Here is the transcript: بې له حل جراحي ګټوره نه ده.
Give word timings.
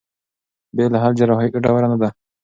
بې 0.75 0.85
له 0.93 0.97
حل 1.03 1.13
جراحي 1.19 1.49
ګټوره 1.55 1.87
نه 1.91 1.97
ده. 2.01 2.09